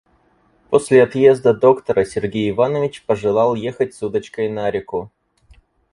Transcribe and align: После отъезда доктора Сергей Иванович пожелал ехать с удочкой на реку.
После 0.69 1.03
отъезда 1.03 1.53
доктора 1.53 2.05
Сергей 2.05 2.49
Иванович 2.49 3.03
пожелал 3.05 3.53
ехать 3.53 3.93
с 3.93 4.01
удочкой 4.01 4.49
на 4.49 4.71
реку. 4.71 5.11